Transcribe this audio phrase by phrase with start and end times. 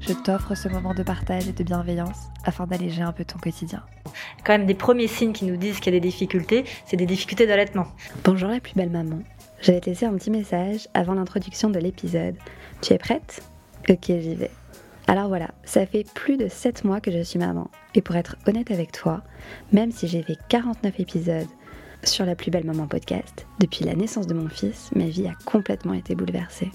[0.00, 3.82] je t'offre ce moment de partage et de bienveillance afin d'alléger un peu ton quotidien.
[4.44, 7.06] Quand même des premiers signes qui nous disent qu'il y a des difficultés, c'est des
[7.06, 7.86] difficultés d'allaitement.
[8.24, 9.18] Bonjour la plus belle maman.
[9.60, 12.36] J'allais te laisser un petit message avant l'introduction de l'épisode.
[12.80, 13.42] Tu es prête?
[13.88, 14.50] Ok, j'y vais.
[15.08, 17.70] Alors voilà, ça fait plus de 7 mois que je suis maman.
[17.94, 19.22] Et pour être honnête avec toi,
[19.72, 21.48] même si j'ai fait 49 épisodes
[22.04, 25.34] sur la plus belle maman podcast, depuis la naissance de mon fils, ma vie a
[25.44, 26.70] complètement été bouleversée.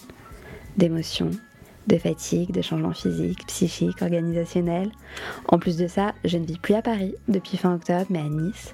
[0.77, 1.30] D'émotions,
[1.88, 4.91] de fatigue, de changements physiques, psychiques, organisationnels.
[5.48, 8.30] En plus de ça, je ne vis plus à Paris depuis fin octobre, mais à
[8.30, 8.74] Nice.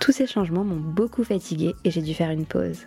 [0.00, 2.86] Tous ces changements m'ont beaucoup fatiguée et j'ai dû faire une pause.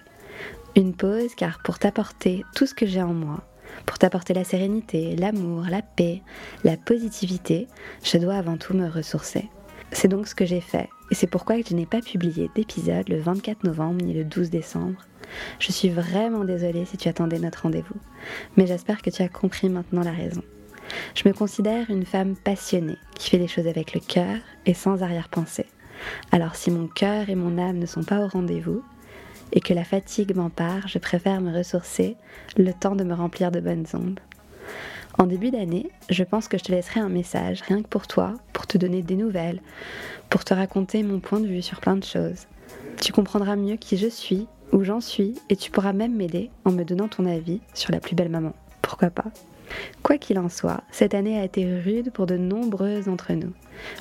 [0.75, 3.41] Une pause car pour t'apporter tout ce que j'ai en moi,
[3.85, 6.21] pour t'apporter la sérénité, l'amour, la paix,
[6.63, 7.67] la positivité,
[8.03, 9.49] je dois avant tout me ressourcer.
[9.91, 13.19] C'est donc ce que j'ai fait, et c'est pourquoi je n'ai pas publié d'épisode le
[13.19, 15.05] 24 novembre ni le 12 décembre.
[15.59, 17.99] Je suis vraiment désolée si tu attendais notre rendez-vous,
[18.57, 20.41] mais j'espère que tu as compris maintenant la raison.
[21.15, 25.03] Je me considère une femme passionnée, qui fait les choses avec le cœur et sans
[25.03, 25.67] arrière-pensée.
[26.31, 28.83] Alors si mon cœur et mon âme ne sont pas au rendez-vous,
[29.53, 32.15] et que la fatigue m'empare, je préfère me ressourcer
[32.57, 34.19] le temps de me remplir de bonnes ondes.
[35.17, 38.33] En début d'année, je pense que je te laisserai un message, rien que pour toi,
[38.53, 39.61] pour te donner des nouvelles,
[40.29, 42.47] pour te raconter mon point de vue sur plein de choses.
[43.01, 46.71] Tu comprendras mieux qui je suis, où j'en suis, et tu pourras même m'aider en
[46.71, 48.53] me donnant ton avis sur la plus belle maman.
[48.81, 49.31] Pourquoi pas?
[50.03, 53.53] Quoi qu'il en soit, cette année a été rude pour de nombreuses d'entre nous.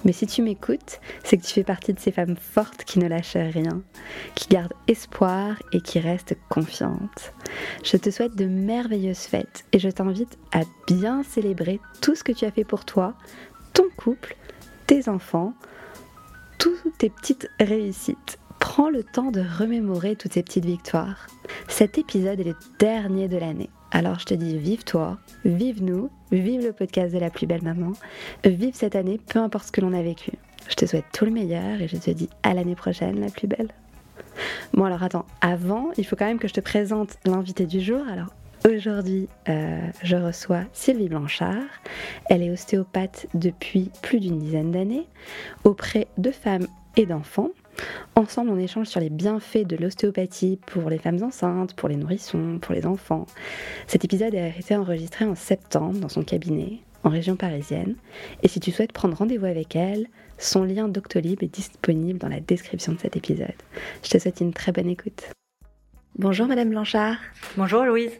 [0.05, 3.07] Mais si tu m'écoutes, c'est que tu fais partie de ces femmes fortes qui ne
[3.07, 3.83] lâchent rien,
[4.35, 7.33] qui gardent espoir et qui restent confiantes.
[7.85, 12.33] Je te souhaite de merveilleuses fêtes et je t'invite à bien célébrer tout ce que
[12.33, 13.15] tu as fait pour toi,
[13.73, 14.37] ton couple,
[14.87, 15.55] tes enfants,
[16.59, 18.40] toutes tes petites réussites.
[18.61, 21.27] Prends le temps de remémorer toutes ces petites victoires.
[21.67, 23.71] Cet épisode est le dernier de l'année.
[23.91, 27.65] Alors je te dis vive toi, vive nous, vive le podcast de la plus belle
[27.65, 27.93] maman,
[28.45, 30.33] vive cette année, peu importe ce que l'on a vécu.
[30.69, 33.49] Je te souhaite tout le meilleur et je te dis à l'année prochaine la plus
[33.49, 33.71] belle.
[34.75, 38.03] Bon alors attends, avant, il faut quand même que je te présente l'invité du jour.
[38.09, 38.29] Alors
[38.65, 41.65] aujourd'hui, euh, je reçois Sylvie Blanchard.
[42.27, 45.09] Elle est ostéopathe depuis plus d'une dizaine d'années
[45.65, 47.51] auprès de femmes et d'enfants.
[48.17, 52.59] Ensemble, on échange sur les bienfaits de l'ostéopathie pour les femmes enceintes, pour les nourrissons,
[52.61, 53.27] pour les enfants.
[53.87, 57.97] Cet épisode a été enregistré en septembre dans son cabinet, en région parisienne.
[58.43, 60.07] Et si tu souhaites prendre rendez-vous avec elle,
[60.39, 63.49] son lien Doctolib est disponible dans la description de cet épisode.
[64.03, 65.31] Je te souhaite une très bonne écoute.
[66.21, 67.17] Bonjour Madame Blanchard.
[67.57, 68.13] Bonjour Louise.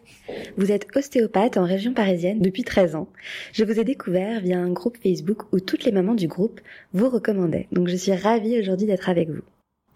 [0.57, 3.09] Vous êtes ostéopathe en région parisienne depuis 13 ans.
[3.53, 6.63] Je vous ai découvert via un groupe Facebook où toutes les mamans du groupe
[6.95, 7.69] vous recommandaient.
[7.73, 9.43] Donc je suis ravie aujourd'hui d'être avec vous.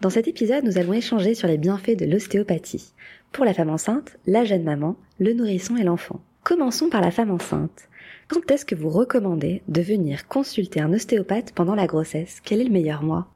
[0.01, 2.93] Dans cet épisode, nous allons échanger sur les bienfaits de l'ostéopathie.
[3.31, 6.21] Pour la femme enceinte, la jeune maman, le nourrisson et l'enfant.
[6.43, 7.89] Commençons par la femme enceinte.
[8.27, 12.39] Quand est-ce que vous recommandez de venir consulter un ostéopathe pendant la grossesse?
[12.43, 13.34] Quel est le meilleur mois?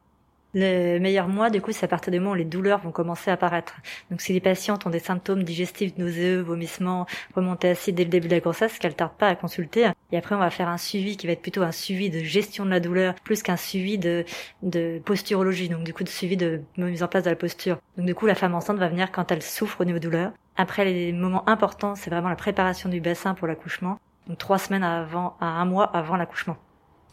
[0.54, 3.30] Le meilleur mois, du coup, c'est à partir du moment où les douleurs vont commencer
[3.30, 3.76] à apparaître.
[4.10, 7.06] Donc, si les patientes ont des symptômes digestifs nauséeux, vomissements,
[7.36, 9.88] remontées acides dès le début de la grossesse, qu'elles tardent pas à consulter.
[10.12, 12.66] Et après, on va faire un suivi qui va être plutôt un suivi de gestion
[12.66, 14.26] de la douleur, plus qu'un suivi de,
[14.64, 15.70] de posturologie.
[15.70, 17.78] Donc, du coup, de suivi de mise en place de la posture.
[17.98, 20.32] Donc, du coup, la femme enceinte va venir quand elle souffre au niveau douleur.
[20.58, 24.00] Après, les moments importants, c'est vraiment la préparation du bassin pour l'accouchement.
[24.28, 26.58] Donc, trois semaines avant, à un mois avant l'accouchement.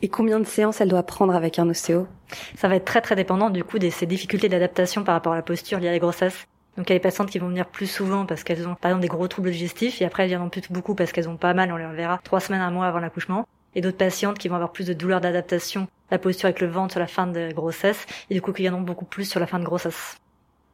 [0.03, 2.07] Et combien de séances elle doit prendre avec un ostéo?
[2.57, 5.37] Ça va être très très dépendant du coup de ces difficultés d'adaptation par rapport à
[5.37, 6.47] la posture liée à la grossesse.
[6.77, 8.91] Donc il y a des patientes qui vont venir plus souvent parce qu'elles ont par
[8.91, 11.55] exemple des gros troubles digestifs et après elles viennent plus beaucoup parce qu'elles ont pas
[11.55, 13.49] mal, on les verra trois semaines, un mois avant l'accouchement.
[13.75, 16.93] Et d'autres patientes qui vont avoir plus de douleurs d'adaptation, la posture avec le ventre
[16.93, 19.59] sur la fin de grossesse et du coup qui viendront beaucoup plus sur la fin
[19.59, 20.19] de grossesse.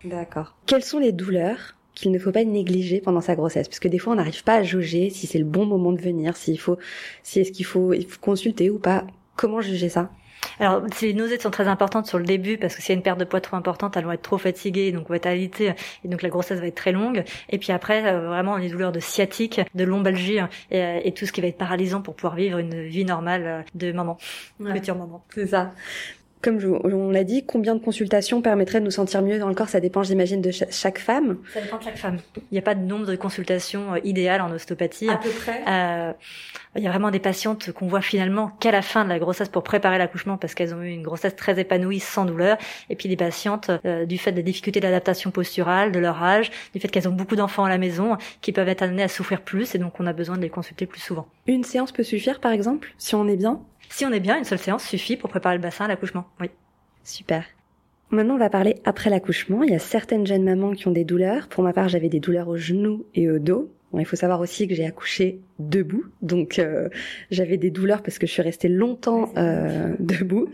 [0.04, 0.54] D'accord.
[0.66, 3.98] Quelles sont les douleurs qu'il ne faut pas négliger pendant sa grossesse parce que des
[3.98, 6.78] fois on n'arrive pas à jauger si c'est le bon moment de venir, s'il faut
[7.22, 9.06] si est-ce qu'il faut il faut consulter ou pas.
[9.36, 10.10] Comment juger ça?
[10.58, 13.02] Alors, les nausées sont très importantes sur le début parce que s'il y a une
[13.02, 15.74] perte de poids trop importante, elles vont être trop fatiguées, donc on va être et
[16.04, 17.24] donc la grossesse va être très longue.
[17.50, 20.38] Et puis après, euh, vraiment les douleurs de sciatique, de lombalgie
[20.70, 23.42] et, euh, et, tout ce qui va être paralysant pour pouvoir vivre une vie normale
[23.46, 24.18] euh, de maman,
[24.60, 24.72] ouais.
[24.74, 25.24] future maman.
[25.34, 25.72] C'est ça.
[26.42, 29.54] Comme je, on l'a dit, combien de consultations permettraient de nous sentir mieux dans le
[29.54, 29.68] corps?
[29.68, 31.38] Ça dépend, j'imagine, de cha- chaque femme.
[31.54, 32.18] Ça dépend de chaque femme.
[32.36, 35.06] Il n'y a pas de nombre de consultations euh, idéales en ostéopathie.
[35.22, 35.62] peu près.
[35.68, 36.12] Euh,
[36.74, 39.48] il y a vraiment des patientes qu'on voit finalement qu'à la fin de la grossesse
[39.50, 42.56] pour préparer l'accouchement parce qu'elles ont eu une grossesse très épanouie sans douleur.
[42.90, 46.80] Et puis des patientes euh, du fait des difficultés d'adaptation posturale, de leur âge, du
[46.80, 49.74] fait qu'elles ont beaucoup d'enfants à la maison, qui peuvent être amenées à souffrir plus
[49.74, 51.26] et donc on a besoin de les consulter plus souvent.
[51.46, 53.60] Une séance peut suffire, par exemple, si on est bien?
[53.92, 56.24] Si on est bien, une seule séance suffit pour préparer le bassin à l'accouchement.
[56.40, 56.48] Oui.
[57.04, 57.44] Super.
[58.10, 59.62] Maintenant, on va parler après l'accouchement.
[59.64, 61.46] Il y a certaines jeunes mamans qui ont des douleurs.
[61.48, 63.70] Pour ma part, j'avais des douleurs au genou et au dos.
[63.92, 66.88] Bon, il faut savoir aussi que j'ai accouché debout, donc euh,
[67.30, 70.48] j'avais des douleurs parce que je suis restée longtemps euh, debout.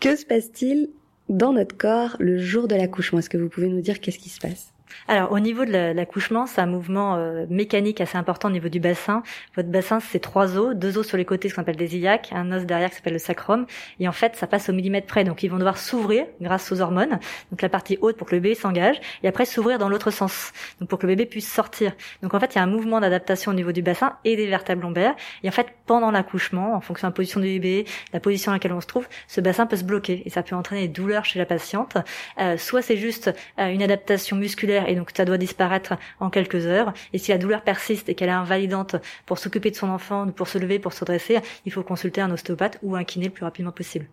[0.00, 0.90] Que se passe-t-il
[1.30, 3.20] dans notre corps le jour de l'accouchement?
[3.20, 4.73] Est-ce que vous pouvez nous dire qu'est-ce qui se passe?
[5.08, 8.68] Alors au niveau de la- l'accouchement, c'est un mouvement euh, mécanique assez important au niveau
[8.68, 9.22] du bassin.
[9.56, 12.30] Votre bassin, c'est trois os, deux os sur les côtés, ce qu'on appelle des iliaques,
[12.32, 13.66] un os derrière qui s'appelle le sacrum,
[13.98, 15.24] et en fait, ça passe au millimètre près.
[15.24, 17.18] Donc ils vont devoir s'ouvrir grâce aux hormones,
[17.50, 20.52] donc la partie haute pour que le bébé s'engage, et après s'ouvrir dans l'autre sens,
[20.80, 21.92] donc pour que le bébé puisse sortir.
[22.22, 24.46] Donc en fait, il y a un mouvement d'adaptation au niveau du bassin et des
[24.46, 25.14] vertèbres lombaires.
[25.42, 28.56] Et en fait, pendant l'accouchement, en fonction de la position du bébé, la position dans
[28.56, 31.24] laquelle on se trouve, ce bassin peut se bloquer et ça peut entraîner des douleurs
[31.24, 31.96] chez la patiente.
[32.40, 36.66] Euh, soit c'est juste euh, une adaptation musculaire et donc ça doit disparaître en quelques
[36.66, 36.92] heures.
[37.12, 40.32] Et si la douleur persiste et qu'elle est invalidante pour s'occuper de son enfant, ou
[40.32, 43.32] pour se lever, pour se dresser, il faut consulter un ostéopathe ou un kiné le
[43.32, 44.06] plus rapidement possible.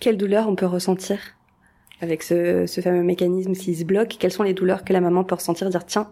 [0.00, 1.18] Quelle douleur on peut ressentir
[2.00, 4.16] avec ce, ce fameux mécanisme s'il se bloque?
[4.18, 6.10] Quelles sont les douleurs que la maman peut ressentir Dire tiens,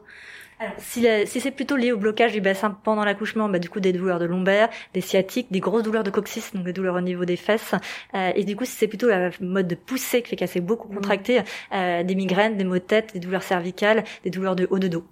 [0.62, 3.68] Alors, si, la- si c'est plutôt lié au blocage du bassin pendant l'accouchement, bah, du
[3.68, 6.94] coup des douleurs de lombaire, des sciatiques, des grosses douleurs de coccyx, donc des douleurs
[6.94, 7.74] au niveau des fesses.
[8.14, 10.60] Euh, et du coup, si c'est plutôt la mode de poussée qui fait qu'elle s'est
[10.60, 11.40] beaucoup contractée,
[11.72, 14.86] euh, des migraines, des maux de tête, des douleurs cervicales, des douleurs de haut de
[14.88, 15.04] dos,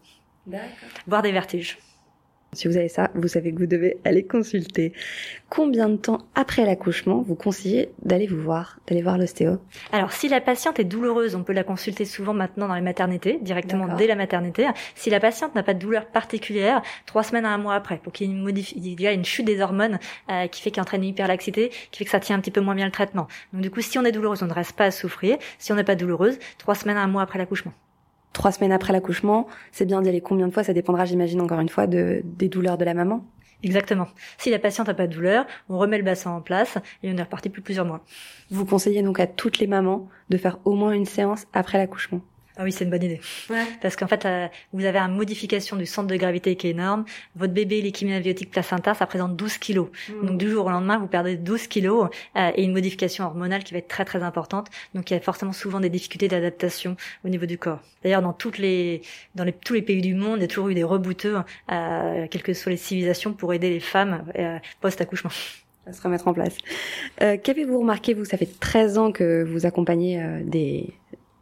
[1.08, 1.78] voire des vertiges.
[2.52, 4.92] Si vous avez ça, vous savez que vous devez aller consulter.
[5.48, 9.58] Combien de temps après l'accouchement vous conseillez d'aller vous voir, d'aller voir l'ostéo?
[9.92, 13.38] Alors, si la patiente est douloureuse, on peut la consulter souvent maintenant dans les maternités,
[13.40, 14.66] directement dès la maternité.
[14.96, 18.12] Si la patiente n'a pas de douleur particulière, trois semaines à un mois après, pour
[18.12, 20.72] qu'il y ait une, modif- il y a une chute des hormones euh, qui fait
[20.72, 22.92] qu'il entraîne une hyperlaxité, qui fait que ça tient un petit peu moins bien le
[22.92, 23.28] traitement.
[23.52, 25.38] Donc du coup, si on est douloureuse, on ne reste pas à souffrir.
[25.58, 27.72] Si on n'est pas douloureuse, trois semaines à un mois après l'accouchement.
[28.32, 31.60] Trois semaines après l'accouchement, c'est bien d'y aller combien de fois Ça dépendra, j'imagine, encore
[31.60, 33.24] une fois, de, des douleurs de la maman.
[33.62, 34.06] Exactement.
[34.38, 37.16] Si la patiente n'a pas de douleur, on remet le bassin en place et on
[37.16, 38.02] est reparti plus plusieurs mois.
[38.50, 42.20] Vous conseillez donc à toutes les mamans de faire au moins une séance après l'accouchement.
[42.60, 43.22] Ah oui, c'est une bonne idée.
[43.80, 47.06] Parce qu'en fait, euh, vous avez une modification du centre de gravité qui est énorme.
[47.34, 49.88] Votre bébé, les chimiabiotiques placenta, ça représente 12 kilos.
[50.22, 53.72] Donc du jour au lendemain, vous perdez 12 kilos euh, et une modification hormonale qui
[53.72, 54.68] va être très très importante.
[54.94, 57.80] Donc il y a forcément souvent des difficultés d'adaptation au niveau du corps.
[58.04, 59.00] D'ailleurs, dans toutes les
[59.36, 61.38] dans les, tous les pays du monde, il y a toujours eu des rebouteux,
[61.72, 65.30] euh, quelles que soient les civilisations, pour aider les femmes euh, post-accouchement.
[65.86, 66.56] à se remettre en place.
[67.22, 70.92] Euh, Qu'avez-vous remarqué, vous, ça fait 13 ans que vous accompagnez euh, des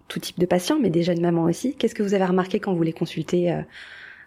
[0.08, 1.76] tout type de patients, mais des jeunes mamans aussi.
[1.76, 3.62] Qu'est-ce que vous avez remarqué quand vous les consultez euh,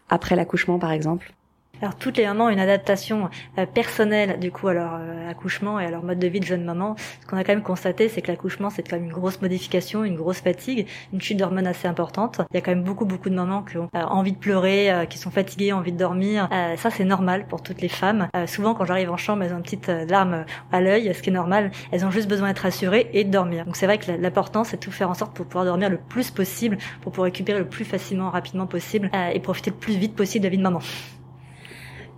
[0.10, 1.34] après l'accouchement, par exemple?
[1.82, 5.80] Alors toutes les mamans ont une adaptation euh, personnelle du coup à leur euh, accouchement
[5.80, 6.96] et à leur mode de vie de jeune maman.
[7.22, 10.04] Ce qu'on a quand même constaté, c'est que l'accouchement c'est quand même une grosse modification,
[10.04, 12.42] une grosse fatigue, une chute d'hormones assez importante.
[12.52, 15.08] Il y a quand même beaucoup beaucoup de mamans qui ont euh, envie de pleurer,
[15.10, 16.48] qui sont fatiguées, envie de dormir.
[16.78, 18.28] Ça c'est normal pour toutes les femmes.
[18.46, 21.34] Souvent quand j'arrive en chambre, elles ont une petite larme à l'œil, ce qui est
[21.34, 21.72] normal.
[21.92, 23.66] Elles ont juste besoin d'être rassurées et de dormir.
[23.66, 25.98] Donc c'est vrai que l'important c'est de tout faire en sorte pour pouvoir dormir le
[25.98, 30.16] plus possible, pour pouvoir récupérer le plus facilement, rapidement possible et profiter le plus vite
[30.16, 30.82] possible de la vie de maman.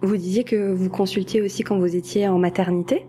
[0.03, 3.05] Vous disiez que vous consultiez aussi quand vous étiez en maternité.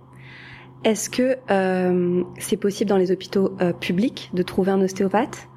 [0.85, 5.49] Est-ce que euh, c'est possible dans les hôpitaux euh, publics de trouver un ostéopathe?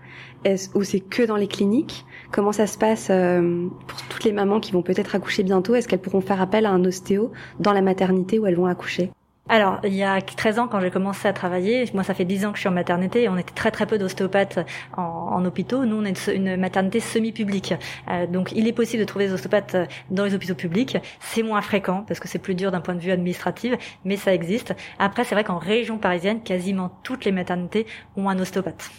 [0.46, 2.06] Est-ce, Ou c'est que dans les cliniques?
[2.32, 5.76] Comment ça se passe euh, pour toutes les mamans qui vont peut-être accoucher bientôt?
[5.76, 9.12] Est-ce qu'elles pourront faire appel à un ostéo dans la maternité où elles vont accoucher?
[9.50, 12.46] Alors, il y a 13 ans, quand j'ai commencé à travailler, moi ça fait 10
[12.46, 14.60] ans que je suis en maternité, on était très très peu d'ostéopathes
[14.98, 15.86] en, hôpitaux.
[15.86, 17.74] Nous, on est une, maternité semi-publique.
[18.10, 19.78] Euh, donc, il est possible de trouver des ostéopathes
[20.12, 20.98] dans les hôpitaux publics.
[21.22, 23.74] C'est moins fréquent, parce que c'est plus dur d'un point de vue administratif,
[24.04, 24.76] mais ça existe.
[25.00, 27.88] Après, c'est vrai qu'en région parisienne, quasiment toutes les maternités
[28.18, 28.92] ont un ostéopathe.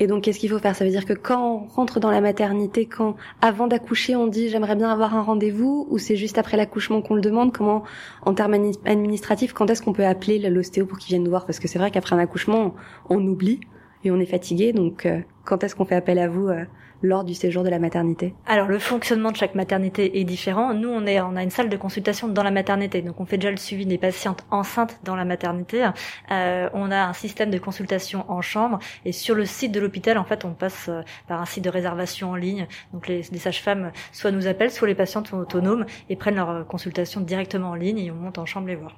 [0.00, 0.74] Et donc, qu'est-ce qu'il faut faire?
[0.74, 4.48] Ça veut dire que quand on rentre dans la maternité, quand avant d'accoucher, on dit
[4.48, 7.52] j'aimerais bien avoir un rendez-vous, ou c'est juste après l'accouchement qu'on le demande?
[7.52, 7.84] Comment,
[8.22, 11.46] en termes admi- administratifs, quand est-ce qu'on peut appeler l'ostéo pour qu'il vienne nous voir?
[11.46, 12.74] Parce que c'est vrai qu'après un accouchement,
[13.08, 13.60] on, on oublie
[14.02, 14.72] et on est fatigué.
[14.72, 16.64] Donc, euh, quand est-ce qu'on fait appel à vous euh,
[17.04, 20.72] lors du séjour de la maternité Alors le fonctionnement de chaque maternité est différent.
[20.72, 23.36] Nous on est on a une salle de consultation dans la maternité, donc on fait
[23.36, 25.86] déjà le suivi des patientes enceintes dans la maternité.
[26.30, 30.16] Euh, on a un système de consultation en chambre et sur le site de l'hôpital
[30.16, 32.66] en fait on passe euh, par un site de réservation en ligne.
[32.94, 36.50] Donc les, les sages-femmes soit nous appellent, soit les patientes sont autonomes et prennent leur
[36.50, 38.96] euh, consultation directement en ligne et on monte en chambre les voir.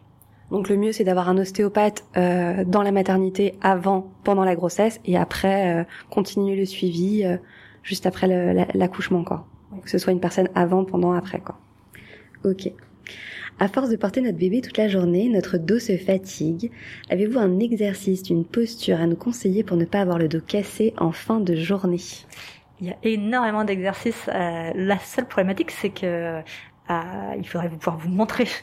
[0.51, 5.01] Donc le mieux c'est d'avoir un ostéopathe euh, dans la maternité avant, pendant la grossesse
[5.05, 7.37] et après euh, continuer le suivi euh,
[7.87, 8.27] juste après
[8.75, 9.47] l'accouchement quoi.
[9.83, 11.59] Que ce soit une personne avant, pendant, après quoi.
[12.45, 12.71] Ok.
[13.59, 16.71] À force de porter notre bébé toute la journée, notre dos se fatigue.
[17.09, 20.93] Avez-vous un exercice, une posture à nous conseiller pour ne pas avoir le dos cassé
[20.99, 22.01] en fin de journée?
[22.81, 24.29] Il y a énormément d'exercices.
[24.29, 26.43] Euh, la seule problématique, c'est que euh,
[27.39, 28.47] il faudrait vous pouvoir vous montrer.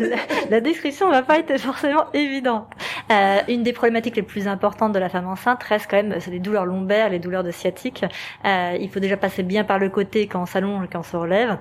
[0.50, 2.68] La description va pas être forcément évidente.
[3.10, 6.30] Euh, une des problématiques les plus importantes de la femme enceinte reste quand même c'est
[6.30, 8.04] les douleurs lombaires, les douleurs de sciatique.
[8.44, 11.16] Euh, il faut déjà passer bien par le côté quand on s'allonge, quand on se
[11.16, 11.58] relève.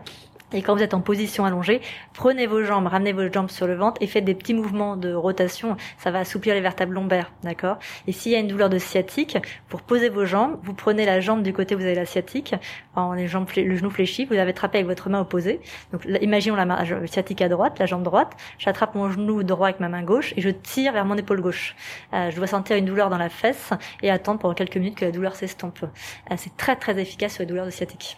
[0.54, 1.82] Et quand vous êtes en position allongée,
[2.14, 5.14] prenez vos jambes, ramenez vos jambes sur le ventre et faites des petits mouvements de
[5.14, 5.78] rotation.
[5.98, 7.78] Ça va assouplir les vertèbres lombaires, d'accord?
[8.08, 9.38] Et s'il y a une douleur de sciatique,
[9.68, 12.56] pour poser vos jambes, vous prenez la jambe du côté où vous avez la sciatique,
[12.96, 15.60] en les jambes, le genou fléchi, vous avez attrapé avec votre main opposée.
[15.92, 18.36] Donc imaginons la main sciatique à droite, la jambe droite.
[18.58, 21.76] J'attrape mon genou droit avec ma main gauche et je tire vers mon épaule gauche.
[22.14, 25.06] Euh, je dois sentir une douleur dans la fesse et attendre pendant quelques minutes que
[25.06, 25.84] la douleur s'estompe.
[25.84, 28.18] Euh, c'est très très efficace sur les douleurs de sciatique.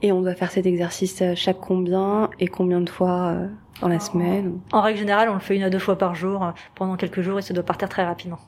[0.00, 3.48] Et on doit faire cet exercice euh, chaque combien et combien de fois euh,
[3.80, 6.44] dans la semaine En règle générale, on le fait une à deux fois par jour
[6.44, 8.38] euh, pendant quelques jours et ça doit partir très rapidement.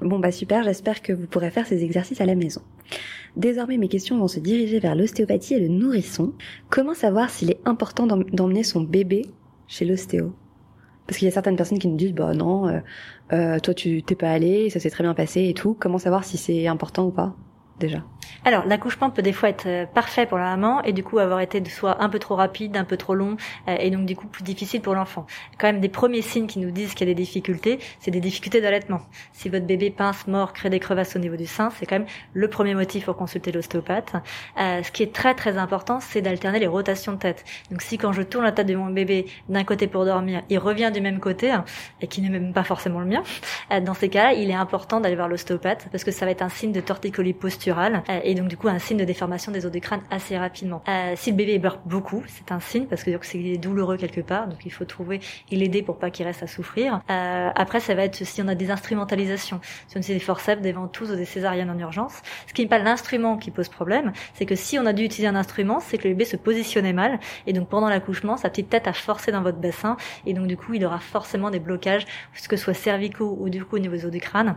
[0.00, 2.60] Bon bah super, j'espère que vous pourrez faire ces exercices à la maison.
[3.36, 6.32] Désormais mes questions vont se diriger vers l'ostéopathie et le nourrisson.
[6.70, 9.22] Comment savoir s'il est important d'em- d'emmener son bébé
[9.66, 10.32] chez l'ostéo?
[11.08, 12.80] Parce qu'il y a certaines personnes qui nous disent bah non,
[13.32, 15.74] euh, toi tu t'es pas allé, ça s'est très bien passé et tout.
[15.78, 17.34] Comment savoir si c'est important ou pas
[17.80, 18.04] déjà?
[18.44, 21.40] Alors, l'accouchement peut des fois être euh, parfait pour la maman et du coup avoir
[21.40, 23.36] été de soit un peu trop rapide, un peu trop long
[23.68, 25.26] euh, et donc du coup plus difficile pour l'enfant.
[25.58, 28.20] Quand même des premiers signes qui nous disent qu'il y a des difficultés, c'est des
[28.20, 29.00] difficultés d'allaitement.
[29.32, 32.08] Si votre bébé pince, mord, crée des crevasses au niveau du sein, c'est quand même
[32.32, 34.14] le premier motif pour consulter l'ostéopathe.
[34.58, 37.44] Euh, ce qui est très très important, c'est d'alterner les rotations de tête.
[37.70, 40.58] Donc si quand je tourne la tête de mon bébé d'un côté pour dormir, il
[40.58, 41.64] revient du même côté hein,
[42.00, 43.22] et qui n'est même pas forcément le mien,
[43.72, 46.42] euh, dans ces cas-là, il est important d'aller voir l'ostéopathe parce que ça va être
[46.42, 49.66] un signe de torticolis posturale euh, et donc du coup un signe de déformation des
[49.66, 50.82] os du crâne assez rapidement.
[50.88, 54.48] Euh, si le bébé beurre beaucoup, c'est un signe parce que c'est douloureux quelque part,
[54.48, 55.20] donc il faut trouver
[55.50, 57.00] et l'aider pour pas qu'il reste à souffrir.
[57.10, 60.62] Euh, après, ça va être si on a des instrumentalisations, si on a des forceps,
[60.62, 62.22] des ventouses ou des césariennes en urgence.
[62.46, 65.28] Ce qui n'est pas l'instrument qui pose problème, c'est que si on a dû utiliser
[65.28, 68.70] un instrument, c'est que le bébé se positionnait mal et donc pendant l'accouchement, sa petite
[68.70, 69.96] tête a forcé dans votre bassin
[70.26, 72.06] et donc du coup, il aura forcément des blocages,
[72.48, 74.56] que ce soit cervicaux ou du coup au niveau des os du crâne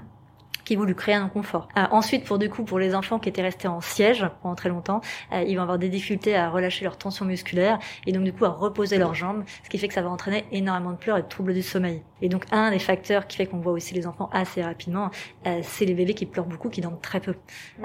[0.71, 1.67] qui vont lui créer un inconfort.
[1.77, 4.69] Euh, ensuite, pour du coup, pour les enfants qui étaient restés en siège pendant très
[4.69, 5.01] longtemps,
[5.33, 8.45] euh, ils vont avoir des difficultés à relâcher leur tension musculaire et donc du coup
[8.45, 11.23] à reposer leurs jambes, ce qui fait que ça va entraîner énormément de pleurs et
[11.23, 12.03] de troubles du sommeil.
[12.21, 15.11] Et donc un des facteurs qui fait qu'on voit aussi les enfants assez rapidement,
[15.45, 17.35] euh, c'est les bébés qui pleurent beaucoup, qui dorment très peu.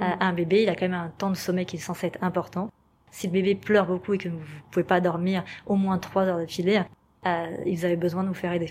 [0.00, 2.22] Euh, un bébé, il a quand même un temps de sommeil qui est censé être
[2.22, 2.70] important.
[3.10, 4.38] Si le bébé pleure beaucoup et que vous
[4.70, 6.82] pouvez pas dormir au moins trois heures d'affilée,
[7.26, 8.70] euh, vous avez besoin de vous faire aider.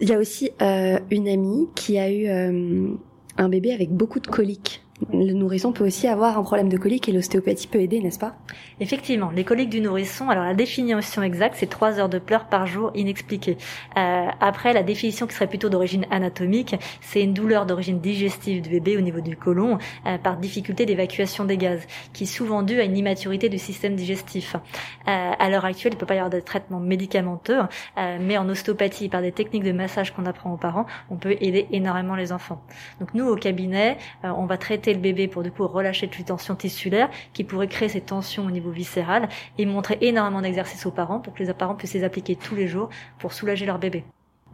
[0.00, 2.94] Il y a aussi euh, une amie qui a eu euh,
[3.36, 4.82] un bébé avec beaucoup de coliques.
[5.12, 8.34] Le nourrisson peut aussi avoir un problème de coliques et l'ostéopathie peut aider, n'est-ce pas?
[8.80, 12.66] Effectivement, les coliques du nourrisson, alors la définition exacte, c'est trois heures de pleurs par
[12.66, 13.56] jour inexpliquées.
[13.96, 18.68] Euh, après, la définition qui serait plutôt d'origine anatomique, c'est une douleur d'origine digestive du
[18.68, 21.80] bébé au niveau du côlon euh, par difficulté d'évacuation des gaz,
[22.12, 24.54] qui est souvent due à une immaturité du système digestif.
[24.54, 24.58] Euh,
[25.06, 27.60] à l'heure actuelle, il peut pas y avoir de traitement médicamenteux,
[27.98, 31.36] euh, mais en ostéopathie, par des techniques de massage qu'on apprend aux parents, on peut
[31.40, 32.62] aider énormément les enfants.
[33.00, 36.18] Donc nous, au cabinet, euh, on va traiter le bébé pour du coup relâcher toutes
[36.18, 39.28] les tensions tissulaires qui pourraient créer ces tensions au niveau viscéral
[39.58, 42.68] et montrer énormément d'exercices aux parents pour que les parents puissent les appliquer tous les
[42.68, 44.04] jours pour soulager leur bébé.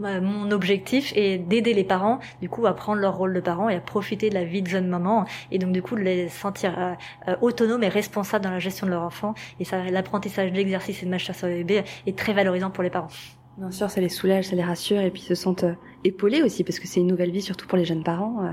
[0.04, 3.68] Euh, Mon objectif est d'aider les parents, du coup, à prendre leur rôle de parents
[3.68, 6.28] et à profiter de la vie de jeune maman, et donc du coup de les
[6.28, 6.92] sentir euh,
[7.28, 9.34] euh, autonomes et responsables dans la gestion de leur enfant.
[9.58, 12.82] Et ça, l'apprentissage de l'exercice et de massage sur le bébé est très valorisant pour
[12.82, 13.08] les parents.
[13.56, 15.74] Bien sûr, ça les soulage, ça les rassure et puis ils se sentent euh,
[16.04, 18.52] épaulés aussi parce que c'est une nouvelle vie, surtout pour les jeunes parents,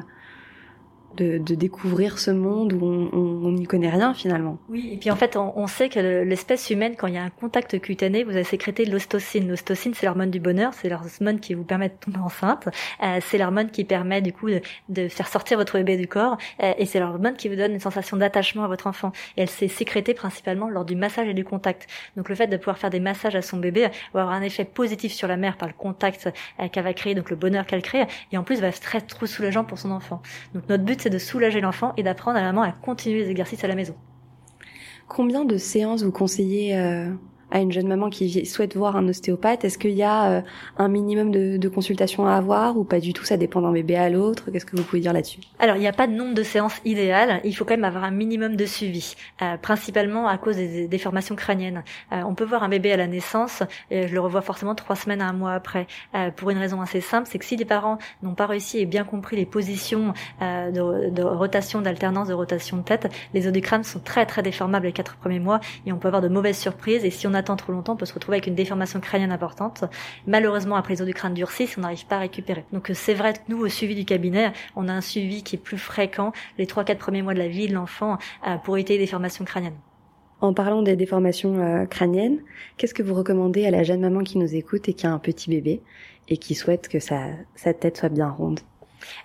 [1.17, 4.57] de, de découvrir ce monde où on- n'y connaît rien finalement.
[4.69, 7.17] Oui, et puis en fait, on, on sait que le- l'espèce humaine, quand il y
[7.17, 9.47] a un contact cutané, vous allez sécréter de l'ostocine.
[9.47, 12.67] L'ostocine, c'est l'hormone du bonheur, c'est l'hormone qui vous permet de tomber enceinte.
[13.03, 14.47] Euh, c'est l'hormone qui permet du coup
[14.89, 17.79] de, faire sortir votre bébé du corps, euh, et c'est l'hormone qui vous donne une
[17.79, 19.11] sensation d'attachement à votre enfant.
[19.37, 21.87] Et elle s'est sécrétée principalement lors du massage et du contact.
[22.17, 24.65] Donc le fait de pouvoir faire des massages à son bébé va avoir un effet
[24.65, 26.29] positif sur la mère par le contact
[26.59, 29.01] euh, qu'elle va créer, donc le bonheur qu'elle crée, et en plus va être très
[29.01, 30.21] trop soulageant pour son enfant.
[30.55, 33.29] Donc notre but, c'est de soulager l'enfant et d'apprendre à la maman à continuer les
[33.29, 33.95] exercices à la maison.
[35.07, 37.11] Combien de séances vous conseillez euh,
[37.53, 40.43] à une jeune maman qui souhaite voir un ostéopathe Est-ce qu'il y a
[40.77, 44.09] un minimum de, consultations à avoir ou pas du tout Ça dépend d'un bébé à
[44.09, 44.49] l'autre?
[44.51, 45.39] Qu'est-ce que vous pouvez dire là-dessus?
[45.59, 47.41] Alors, il n'y a pas de nombre de séances idéales.
[47.43, 49.15] Il faut quand même avoir un minimum de suivi,
[49.61, 51.83] principalement à cause des déformations crâniennes.
[52.11, 55.21] on peut voir un bébé à la naissance, et je le revois forcément trois semaines
[55.21, 55.85] à un mois après,
[56.35, 59.03] pour une raison assez simple, c'est que si les parents n'ont pas réussi et bien
[59.03, 63.83] compris les positions de, de rotation, d'alternance, de rotation de tête, les os du crâne
[63.83, 67.05] sont très très déformables les quatre premiers mois et on peut avoir de mauvaises surprises
[67.05, 69.83] et si on attend trop longtemps, on peut se retrouver avec une déformation crânienne importante.
[70.27, 72.65] Malheureusement, après les os du crâne durcissent, on n'arrive pas à récupérer.
[72.73, 75.55] Donc euh, c'est vrai que nous, au suivi du cabinet, on a un suivi qui
[75.55, 78.77] est plus fréquent les trois quatre premiers mois de la vie de l'enfant euh, pour
[78.77, 79.77] éviter les déformations crâniennes.
[80.41, 82.39] En parlant des déformations euh, crâniennes,
[82.77, 85.19] qu'est-ce que vous recommandez à la jeune maman qui nous écoute et qui a un
[85.19, 85.81] petit bébé
[86.27, 88.59] et qui souhaite que sa tête soit bien ronde?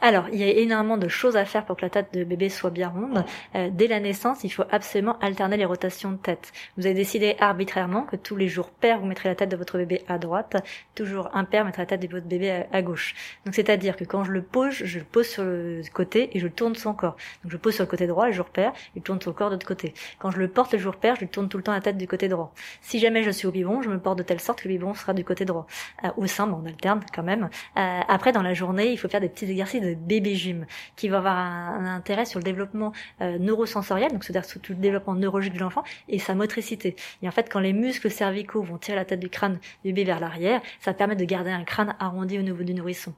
[0.00, 2.48] Alors, il y a énormément de choses à faire pour que la tête de bébé
[2.48, 3.24] soit bien ronde.
[3.54, 6.52] Euh, dès la naissance, il faut absolument alterner les rotations de tête.
[6.76, 9.78] Vous avez décidé arbitrairement que tous les jours pairs, vous mettrez la tête de votre
[9.78, 10.56] bébé à droite,
[10.94, 13.14] toujours impair, mettre la tête de votre bébé à, gauche.
[13.44, 16.48] Donc, c'est-à-dire que quand je le pose, je le pose sur le côté et je
[16.48, 17.16] tourne son corps.
[17.42, 19.54] Donc, je pose sur le côté droit le jour pair, il tourne son corps de
[19.54, 19.94] l'autre côté.
[20.18, 22.06] Quand je le porte le jour pair, je tourne tout le temps la tête du
[22.06, 22.52] côté droit.
[22.80, 24.94] Si jamais je suis au biberon, je me porte de telle sorte que le biberon
[24.94, 25.66] sera du côté droit.
[26.04, 27.48] Euh, au sein, on alterne quand même.
[27.76, 30.66] Euh, après, dans la journée, il faut faire des petits exercices de bébé gym
[30.96, 34.78] qui va avoir un, intérêt sur le développement euh, neurosensoriel, donc c'est-à-dire sur tout le
[34.78, 36.96] développement neurologique de l'enfant et sa motricité.
[37.22, 40.04] Et en fait, quand les muscles cervicaux vont tirer la tête du crâne du bébé
[40.04, 43.14] vers l'arrière, ça permet de garder un crâne arrondi au niveau du nourrisson.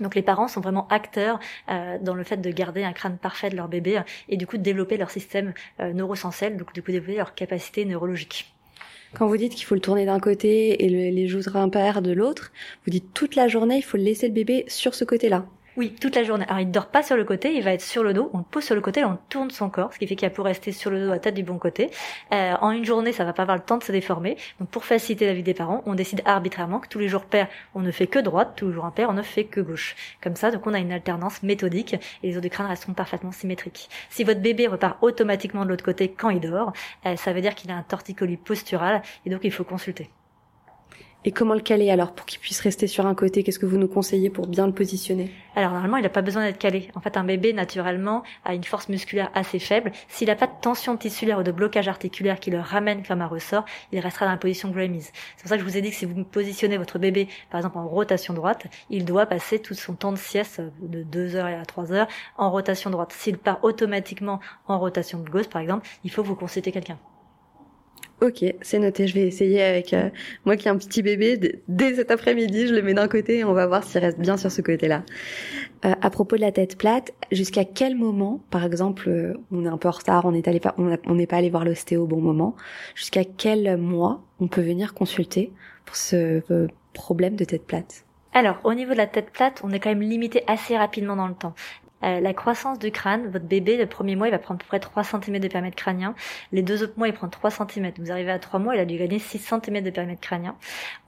[0.00, 1.40] Donc les parents sont vraiment acteurs
[1.70, 4.56] euh, dans le fait de garder un crâne parfait de leur bébé et du coup
[4.56, 8.54] de développer leur système euh, neurosensoriel, donc du coup développer leur capacité neurologique.
[9.14, 12.52] Quand vous dites qu'il faut le tourner d'un côté et les joues impaires de l'autre,
[12.84, 15.46] vous dites toute la journée, il faut laisser le bébé sur ce côté-là.
[15.78, 16.44] Oui, toute la journée.
[16.48, 18.30] Alors il dort pas sur le côté, il va être sur le dos.
[18.32, 20.30] On le pose sur le côté, on tourne son corps, ce qui fait qu'il a
[20.30, 21.88] pour rester sur le dos à tête du bon côté.
[22.32, 24.36] Euh, en une journée, ça va pas avoir le temps de se déformer.
[24.58, 27.46] Donc pour faciliter la vie des parents, on décide arbitrairement que tous les jours pairs,
[27.76, 29.94] on ne fait que droite, tous les jours on ne fait que gauche.
[30.20, 31.94] Comme ça, donc on a une alternance méthodique
[32.24, 33.88] et les os du crâne resteront parfaitement symétriques.
[34.10, 36.72] Si votre bébé repart automatiquement de l'autre côté quand il dort,
[37.06, 40.10] euh, ça veut dire qu'il a un torticolis postural et donc il faut consulter.
[41.24, 43.42] Et comment le caler alors pour qu'il puisse rester sur un côté?
[43.42, 45.32] Qu'est-ce que vous nous conseillez pour bien le positionner?
[45.56, 46.90] Alors normalement, il n'a pas besoin d'être calé.
[46.94, 49.90] En fait, un bébé naturellement a une force musculaire assez faible.
[50.06, 53.26] S'il n'a pas de tension tissulaire ou de blocage articulaire qui le ramène comme un
[53.26, 55.10] ressort, il restera dans la position Grammys.
[55.36, 57.58] C'est pour ça que je vous ai dit que si vous positionnez votre bébé, par
[57.58, 61.46] exemple en rotation droite, il doit passer tout son temps de sieste de 2 heures
[61.46, 63.12] à 3 heures en rotation droite.
[63.12, 66.98] S'il part automatiquement en rotation gauche, par exemple, il faut vous consultez quelqu'un.
[68.20, 69.06] Ok, c'est noté.
[69.06, 70.10] Je vais essayer avec euh,
[70.44, 71.60] moi qui ai un petit bébé.
[71.68, 74.36] Dès cet après-midi, je le mets d'un côté et on va voir s'il reste bien
[74.36, 75.04] sur ce côté-là.
[75.84, 79.68] Euh, à propos de la tête plate, jusqu'à quel moment, par exemple, euh, on est
[79.68, 82.56] un peu en retard, on n'est pas allé voir l'ostéo au bon moment.
[82.96, 85.52] Jusqu'à quel mois on peut venir consulter
[85.84, 86.42] pour ce
[86.94, 88.04] problème de tête plate?
[88.32, 91.28] Alors, au niveau de la tête plate, on est quand même limité assez rapidement dans
[91.28, 91.54] le temps.
[92.04, 94.68] Euh, la croissance du crâne, votre bébé, le premier mois, il va prendre à peu
[94.68, 96.14] près 3 cm de périmètre crânien.
[96.52, 97.92] Les deux autres mois, il prend 3 cm.
[97.98, 100.54] Vous arrivez à 3 mois, il a dû gagner 6 cm de périmètre crânien.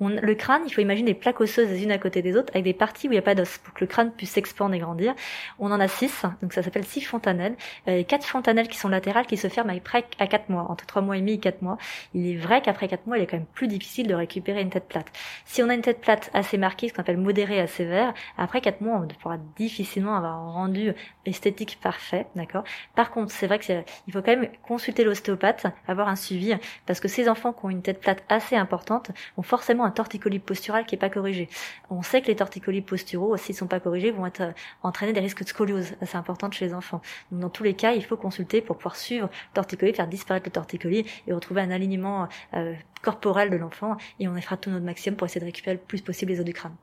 [0.00, 2.64] le crâne, il faut imaginer des plaques osseuses les unes à côté des autres avec
[2.64, 4.78] des parties où il n'y a pas d'os pour que le crâne puisse s'expandre et
[4.78, 5.14] grandir.
[5.58, 7.54] On en a 6, donc ça s'appelle 6 fontanelles.
[7.88, 11.02] Euh, 4 fontanelles qui sont latérales qui se ferment après à 4 mois, entre 3
[11.02, 11.78] mois et demi et 4 mois.
[12.14, 14.70] Il est vrai qu'après 4 mois, il est quand même plus difficile de récupérer une
[14.70, 15.06] tête plate.
[15.44, 18.60] Si on a une tête plate assez marquée, ce qu'on appelle modérée à sévère, après
[18.60, 20.79] 4 mois, on pourra difficilement avoir rendu
[21.26, 22.64] esthétique parfait, d'accord?
[22.94, 26.54] Par contre, c'est vrai qu'il faut quand même consulter l'ostéopathe, avoir un suivi,
[26.86, 30.38] parce que ces enfants qui ont une tête plate assez importante ont forcément un torticolis
[30.38, 31.48] postural qui est pas corrigé.
[31.90, 35.20] On sait que les torticolis posturaux, s'ils sont pas corrigés, vont être euh, entraîner des
[35.20, 37.00] risques de scoliose assez importantes chez les enfants.
[37.30, 40.46] Donc, dans tous les cas, il faut consulter pour pouvoir suivre le torticolis, faire disparaître
[40.46, 44.84] le torticolis et retrouver un alignement euh, corporel de l'enfant et on fera tout notre
[44.84, 46.74] maximum pour essayer de récupérer le plus possible les os du crâne.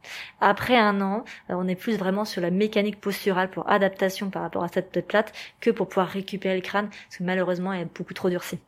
[0.41, 4.41] Après un an, euh, on est plus vraiment sur la mécanique posturale pour adaptation par
[4.43, 7.81] rapport à cette tête plate que pour pouvoir récupérer le crâne parce que malheureusement il
[7.81, 8.59] est beaucoup trop durci.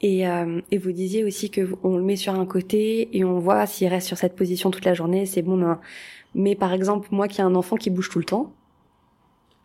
[0.00, 3.66] Et, euh, vous disiez aussi que on le met sur un côté et on voit
[3.66, 5.58] s'il reste sur cette position toute la journée, c'est bon.
[5.58, 5.80] Ben,
[6.34, 8.52] mais par exemple, moi qui ai un enfant qui bouge tout le temps,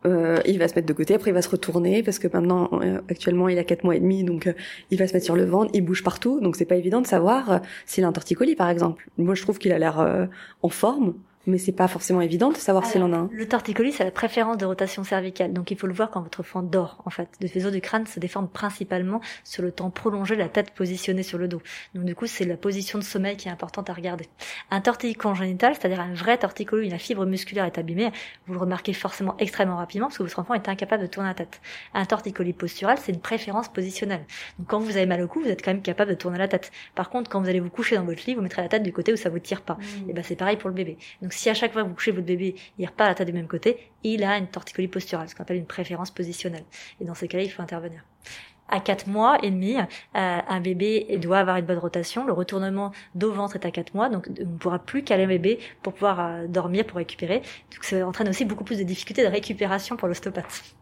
[0.06, 2.70] euh, il va se mettre de côté, après il va se retourner parce que maintenant
[2.74, 4.54] euh, actuellement il a quatre mois et demi, donc
[4.90, 7.08] il va se mettre sur le ventre, il bouge partout, donc c'est pas évident de
[7.08, 9.08] savoir s'il a un torticolis par exemple.
[9.18, 10.28] Moi je trouve qu'il a l'air
[10.62, 11.14] en forme,
[11.46, 13.30] mais c'est pas forcément évident de savoir s'il en a un.
[13.32, 15.54] Le torticolis, c'est la préférence de rotation cervicale.
[15.54, 17.30] Donc il faut le voir quand votre enfant dort, en fait.
[17.42, 21.38] Le faisceau du crâne se déforme principalement sur le temps prolongé, la tête positionnée sur
[21.38, 21.62] le dos.
[21.96, 24.28] Donc du coup, c'est la position de sommeil qui est importante à regarder.
[24.72, 28.12] Un torticolis congénital, c'est-à-dire un vrai torticolis, la fibre musculaire est abîmée,
[28.48, 31.36] vous le remarquez forcément extrêmement rapidement parce que votre enfant est incapable de tourner la
[31.36, 31.62] tête.
[31.94, 34.26] Un torticolis postural, c'est une préférence positionnelle.
[34.60, 36.48] Donc quand vous avez mal au cou, vous êtes quand même capable de tourner la
[36.48, 36.72] tête.
[36.96, 38.94] Par contre, quand vous allez vous coucher dans votre lit, vous mettrez la tête du
[38.94, 39.76] côté où ça vous tire pas.
[39.76, 40.10] Mmh.
[40.10, 40.98] Et ben c'est pareil pour le bébé.
[41.22, 43.34] Donc si à chaque fois que vous couchez votre bébé, il repart la tête du
[43.34, 46.66] même côté, il a une torticolis posturale, ce qu'on appelle une préférence positionnelle.
[47.02, 48.04] Et dans ces cas-là, il faut intervenir
[48.70, 52.26] à 4 mois et demi, euh, un bébé doit avoir une bonne rotation.
[52.26, 55.60] Le retournement dos-ventre est à 4 mois, donc on ne pourra plus caler un bébé
[55.82, 57.40] pour pouvoir euh, dormir, pour récupérer.
[57.72, 60.76] Donc ça entraîne aussi beaucoup plus de difficultés de récupération pour l'ostéopathe.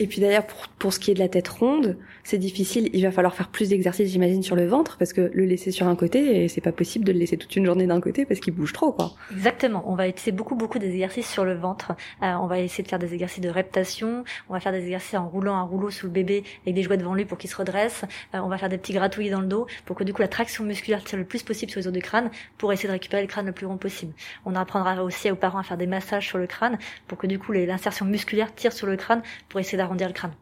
[0.00, 2.90] Et puis d'ailleurs, pour, pour ce qui est de la tête ronde, c'est difficile.
[2.92, 5.86] Il va falloir faire plus d'exercices, j'imagine, sur le ventre, parce que le laisser sur
[5.86, 8.54] un côté, c'est pas possible de le laisser toute une journée d'un côté parce qu'il
[8.54, 9.12] bouge trop, quoi.
[9.30, 9.84] Exactement.
[9.86, 11.92] On va essayer beaucoup, beaucoup des exercices sur le ventre.
[12.22, 14.24] Euh, on va essayer de faire des exercices de reptation.
[14.48, 16.96] On va faire des exercices en roulant un rouleau sous le bébé avec des jouets
[16.96, 18.04] devant lui pour qu'il se redresse.
[18.34, 20.28] Euh, on va faire des petits gratouillis dans le dos pour que du coup la
[20.28, 23.22] traction musculaire tire le plus possible sur les os du crâne pour essayer de récupérer
[23.22, 24.12] le crâne le plus rond possible.
[24.44, 27.38] On apprendra aussi aux parents à faire des massages sur le crâne pour que du
[27.38, 30.32] coup l'insertion musculaire tire sur le crâne pour essayer d'arrondir le crâne.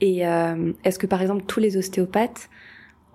[0.00, 2.48] Et euh, est-ce que par exemple tous les ostéopathes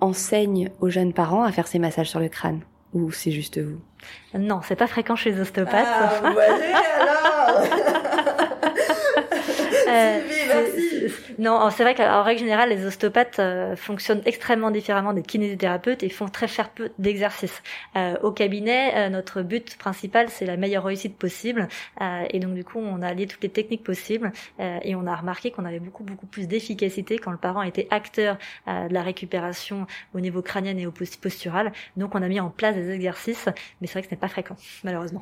[0.02, 2.62] enseignent aux jeunes parents à faire ces massages sur le crâne?
[2.94, 3.80] Ou c'est juste vous?
[4.38, 5.86] Non, c'est pas fréquent chez les ostéopathes.
[5.86, 8.25] Ah, vous voyez alors
[9.88, 11.14] Euh, merci.
[11.38, 16.10] Non, c'est vrai qu'en règle générale, les ostéopathes euh, fonctionnent extrêmement différemment des kinésithérapeutes et
[16.10, 17.62] font très faire peu d'exercices.
[17.96, 21.68] Euh, au cabinet, euh, notre but principal, c'est la meilleure réussite possible.
[22.02, 25.06] Euh, et donc, du coup, on a allié toutes les techniques possibles euh, et on
[25.06, 28.94] a remarqué qu'on avait beaucoup, beaucoup plus d'efficacité quand le parent était acteur euh, de
[28.94, 31.72] la récupération au niveau crânien et au post- postural.
[31.98, 33.48] Donc, on a mis en place des exercices,
[33.82, 35.22] mais c'est vrai que ce n'est pas fréquent, malheureusement.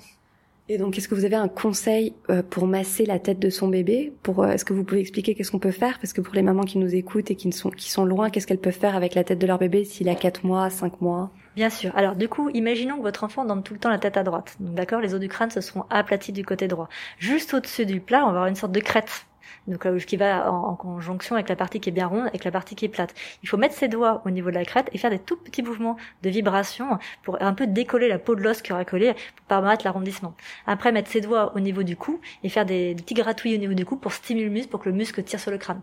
[0.70, 3.68] Et donc, est-ce que vous avez un conseil euh, pour masser la tête de son
[3.68, 6.00] bébé Pour euh, est-ce que vous pouvez expliquer qu'est-ce qu'on peut faire?
[6.00, 8.48] Parce que pour les mamans qui nous écoutent et qui sont qui sont loin, qu'est-ce
[8.48, 11.32] qu'elles peuvent faire avec la tête de leur bébé s'il a 4 mois, 5 mois?
[11.58, 11.92] Bien sûr.
[11.98, 14.56] Alors du coup, imaginons que votre enfant donne tout le temps la tête à droite.
[14.62, 16.88] Donc d'accord, les os du crâne se seront aplatis du côté droit.
[17.20, 19.26] Juste au-dessus du plat, on va avoir une sorte de crête.
[19.68, 22.44] Donc euh, qui va en, en conjonction avec la partie qui est bien ronde, avec
[22.44, 23.14] la partie qui est plate.
[23.44, 25.64] Il faut mettre ses doigts au niveau de la crête et faire des tout petits
[25.64, 29.46] mouvements de vibration pour un peu décoller la peau de l'os qui aura collé pour
[29.48, 30.34] permettre l'arrondissement.
[30.68, 33.60] Après, mettre ses doigts au niveau du cou et faire des, des petits gratouilles au
[33.60, 35.82] niveau du cou pour stimuler le muscle, pour que le muscle tire sur le crâne.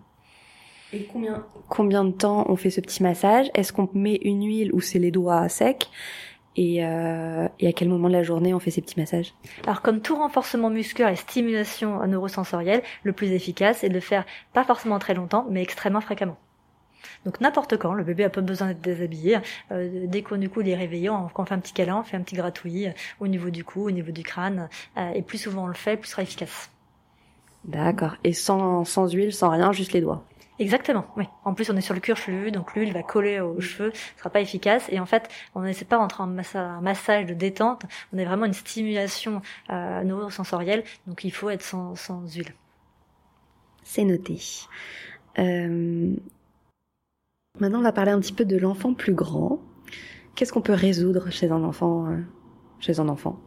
[0.92, 1.46] Et combien?
[1.68, 3.48] Combien de temps on fait ce petit massage?
[3.54, 5.88] Est-ce qu'on met une huile ou c'est les doigts secs?
[6.56, 9.34] Et, euh, et à quel moment de la journée on fait ces petits massages?
[9.64, 14.24] Alors comme tout renforcement musculaire et stimulation neurosensorielle, le plus efficace est de le faire
[14.52, 16.36] pas forcément très longtemps, mais extrêmement fréquemment.
[17.24, 19.38] Donc n'importe quand, le bébé a pas besoin d'être déshabillé.
[19.72, 22.16] Euh, dès qu'on du coup les réveille, on, on fait un petit câlin, on fait
[22.16, 25.38] un petit gratouillis euh, au niveau du cou, au niveau du crâne, euh, et plus
[25.38, 26.70] souvent on le fait, plus sera efficace.
[27.64, 28.16] D'accord.
[28.24, 30.24] Et sans sans huile, sans rien, juste les doigts?
[30.60, 31.24] Exactement, oui.
[31.44, 34.18] En plus, on est sur le cuir chevelu, donc l'huile va coller aux cheveux, ce
[34.18, 34.86] sera pas efficace.
[34.90, 38.44] Et en fait, on n'essaie pas d'entrer en massa- massage de détente, on est vraiment
[38.46, 42.54] une stimulation euh, neurosensorielle, donc il faut être sans, sans huile.
[43.84, 44.38] C'est noté.
[45.38, 46.14] Euh,
[47.60, 49.60] Maintenant, on va parler un petit peu de l'enfant plus grand.
[50.34, 52.18] Qu'est-ce qu'on peut résoudre chez un enfant euh,
[52.80, 53.38] Chez un enfant?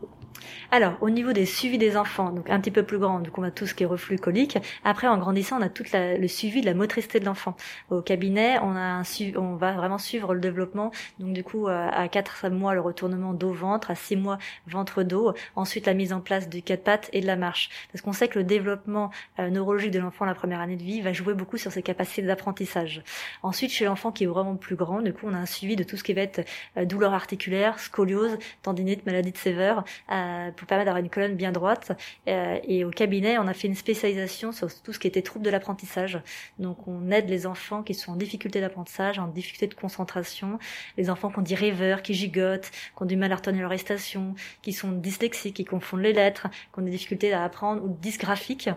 [0.71, 3.43] Alors, au niveau des suivis des enfants, donc un petit peu plus grand, donc on
[3.43, 4.58] a tout ce qui est reflux colique.
[4.84, 7.56] Après, en grandissant, on a tout le suivi de la motricité de l'enfant.
[7.89, 10.91] Au cabinet, on va vraiment suivre le développement.
[11.19, 15.34] Donc du coup, euh, à 4 mois, le retournement dos-ventre, à 6 mois, ventre-dos.
[15.56, 17.69] Ensuite, la mise en place du quatre pattes et de la marche.
[17.91, 21.02] Parce qu'on sait que le développement euh, neurologique de l'enfant la première année de vie
[21.02, 23.04] va jouer beaucoup sur ses capacités d'apprentissage.
[23.41, 25.84] Ensuite, chez l'enfant qui est vraiment plus grand, du coup, on a un suivi de
[25.84, 26.45] tout ce qui va être
[26.78, 29.76] euh, douleur articulaire, scoliose, tendinite, maladie de Sever,
[30.12, 31.91] euh, pour permettre d'avoir une colonne bien droite.
[32.28, 35.45] Euh, et au cabinet, on a fait une spécialisation sur tout ce qui était troubles
[35.45, 36.19] de l'apprentissage.
[36.58, 40.60] Donc, on aide les enfants qui sont en difficulté d'apprentissage, en difficulté de concentration,
[40.97, 43.71] les enfants qui ont dit rêveurs, qui gigotent, qui ont du mal à retenir leur
[43.71, 47.89] récitation, qui sont dyslexiques, qui confondent les lettres, qui ont des difficultés à apprendre, ou
[47.89, 48.69] dysgraphiques.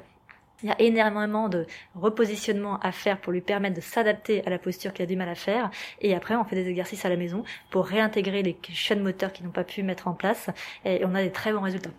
[0.62, 4.58] Il y a énormément de repositionnement à faire pour lui permettre de s'adapter à la
[4.58, 5.70] posture qu'il a du mal à faire.
[6.00, 9.44] Et après, on fait des exercices à la maison pour réintégrer les chaînes moteurs qui
[9.44, 10.48] n'ont pas pu mettre en place.
[10.84, 11.90] Et on a des très bons résultats.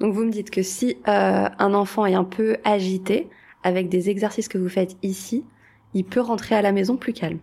[0.00, 3.28] Donc vous me dites que si euh, un enfant est un peu agité,
[3.66, 5.44] avec des exercices que vous faites ici,
[5.92, 7.40] il peut rentrer à la maison plus calme.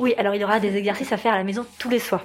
[0.00, 2.24] Oui, alors il y aura des exercices à faire à la maison tous les soirs.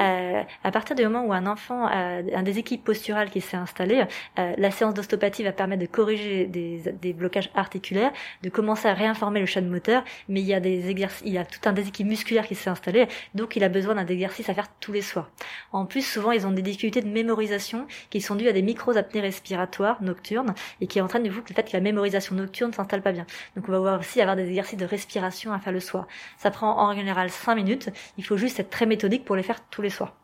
[0.00, 4.04] Euh, à partir du moment où un enfant a un déséquilibre postural qui s'est installé,
[4.38, 8.94] euh, la séance d'ostéopathie va permettre de corriger des, des, blocages articulaires, de commencer à
[8.94, 11.72] réinformer le chaîne moteur, mais il y a des exercices, il y a tout un
[11.72, 15.02] déséquilibre musculaire qui s'est installé, donc il a besoin d'un exercice à faire tous les
[15.02, 15.30] soirs.
[15.72, 19.20] En plus, souvent, ils ont des difficultés de mémorisation qui sont dues à des micro-apnées
[19.20, 23.12] respiratoires nocturnes et qui entraînent du coup le fait que la mémorisation nocturne s'installe pas
[23.12, 23.26] bien.
[23.56, 26.06] Donc on va aussi avoir des exercices de respiration à faire le soir.
[26.38, 29.55] Ça prend en général 5 minutes, il faut juste être très méthodique pour les faire
[29.70, 30.14] tous les soirs.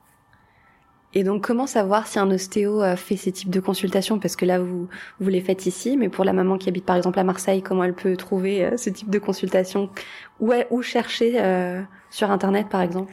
[1.15, 4.19] Et donc, comment savoir si un ostéo fait ces types de consultations?
[4.19, 4.89] Parce que là, vous,
[5.21, 7.85] vous les faites ici, mais pour la maman qui habite par exemple à Marseille, comment
[7.85, 9.91] elle peut trouver euh, ce type de consultation?
[10.41, 11.83] Où, où chercher euh,
[12.13, 13.13] sur Internet, par exemple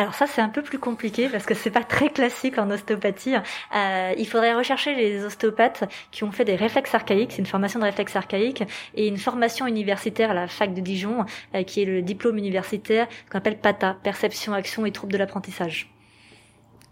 [0.00, 3.34] alors ça c'est un peu plus compliqué parce que c'est pas très classique en ostéopathie.
[3.34, 7.80] Euh, il faudrait rechercher les ostéopathes qui ont fait des réflexes archaïques, c'est une formation
[7.80, 8.62] de réflexes archaïques
[8.94, 13.08] et une formation universitaire à la fac de Dijon euh, qui est le diplôme universitaire
[13.30, 15.92] qu'on appelle PATA, perception, action et troubles de l'apprentissage.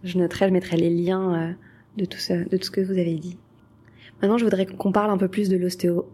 [0.04, 1.52] Je noterai, je mettrai les liens euh,
[1.96, 3.38] de tout ça, de tout ce que vous avez dit.
[4.20, 6.10] Maintenant, je voudrais qu'on parle un peu plus de l'ostéo,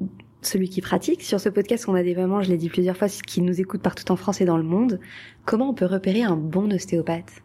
[0.47, 1.23] celui qui pratique.
[1.23, 3.83] Sur ce podcast, on a des mamans, je l'ai dit plusieurs fois, qui nous écoutent
[3.83, 5.01] partout en France et dans le monde.
[5.45, 7.44] Comment on peut repérer un bon ostéopathe?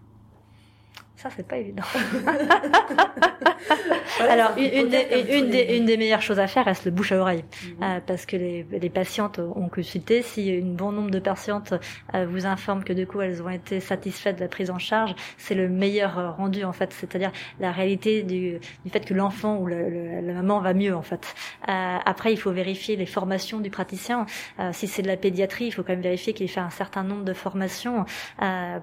[1.20, 1.84] Ça, c'est pas évident.
[4.22, 7.44] Alors, une, des, une, des, meilleures choses à faire reste le bouche à oreille.
[7.44, 7.84] Mhm.
[7.84, 10.22] Euh, parce que les, les, patientes ont consulté.
[10.22, 11.74] Si un bon nombre de patientes
[12.16, 15.14] euh, vous informent que du coup, elles ont été satisfaites de la prise en charge,
[15.38, 16.94] c'est le meilleur euh, rendu, en fait.
[16.94, 21.36] C'est-à-dire la réalité du, du fait que l'enfant ou la maman va mieux, en fait.
[21.68, 24.26] après, il faut vérifier les formations du praticien.
[24.72, 27.26] si c'est de la pédiatrie, il faut quand même vérifier qu'il fait un certain nombre
[27.26, 28.06] de formations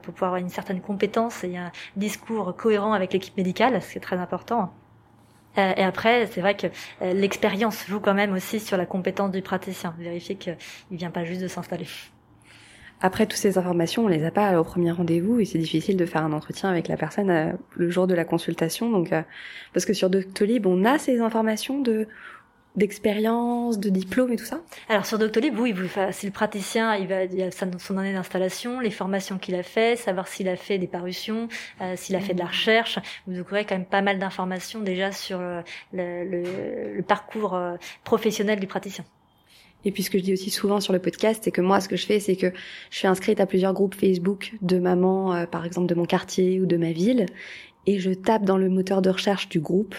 [0.02, 2.25] pour pouvoir avoir une certaine compétence et un discours
[2.56, 4.72] cohérent avec l'équipe médicale, ce qui est très important.
[5.58, 6.66] Euh, et après, c'est vrai que
[7.02, 9.94] euh, l'expérience joue quand même aussi sur la compétence du praticien.
[9.98, 10.56] Vérifier qu'il
[10.90, 11.86] vient pas juste de s'installer.
[13.02, 16.06] Après, toutes ces informations, on les a pas au premier rendez-vous et c'est difficile de
[16.06, 18.90] faire un entretien avec la personne euh, le jour de la consultation.
[18.90, 19.12] Donc,
[19.72, 22.06] parce que sur Doctolib, on a ces informations de
[22.76, 24.60] d'expérience, de diplôme et tout ça?
[24.88, 25.74] Alors sur Doctolib, oui,
[26.12, 29.96] c'est le praticien, il va il a son année d'installation, les formations qu'il a fait,
[29.96, 31.48] savoir s'il a fait des parutions,
[31.80, 32.98] euh, s'il a fait de la recherche.
[33.26, 35.62] Vous trouverez quand même pas mal d'informations déjà sur le,
[35.92, 39.04] le, le parcours euh, professionnel du praticien.
[39.84, 41.88] Et puis ce que je dis aussi souvent sur le podcast, c'est que moi, ce
[41.88, 42.52] que je fais, c'est que
[42.90, 46.60] je suis inscrite à plusieurs groupes Facebook de mamans, euh, par exemple de mon quartier
[46.60, 47.26] ou de ma ville,
[47.86, 49.94] et je tape dans le moteur de recherche du groupe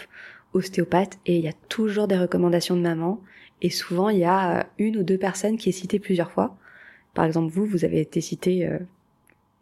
[0.54, 3.20] ostéopathe et il y a toujours des recommandations de maman
[3.62, 6.56] et souvent il y a euh, une ou deux personnes qui est citée plusieurs fois.
[7.14, 8.78] Par exemple, vous, vous avez été cité, euh,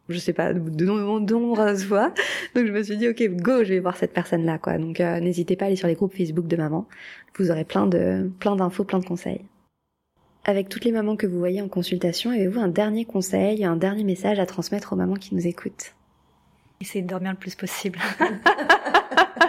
[0.09, 2.13] je sais pas, de nombreuses fois.
[2.55, 4.79] Donc je me suis dit, ok, go, je vais voir cette personne-là, quoi.
[4.79, 6.87] Donc euh, n'hésitez pas à aller sur les groupes Facebook de maman.
[7.39, 9.43] Vous aurez plein de, plein d'infos, plein de conseils.
[10.45, 14.05] Avec toutes les mamans que vous voyez en consultation, avez-vous un dernier conseil, un dernier
[14.05, 15.95] message à transmettre aux mamans qui nous écoutent?
[16.81, 17.99] Essayez de dormir le plus possible.